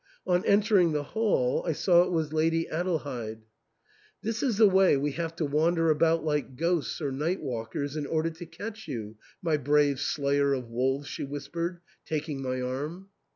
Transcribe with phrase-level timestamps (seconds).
[0.25, 3.43] On entering the hall I saw it was Lady Adelheid."
[4.23, 8.07] This is the way we have to wander about like ghosts or night walkers in
[8.07, 13.09] order to catch you, my brave slayer of wolves," she whispered, taking my arm.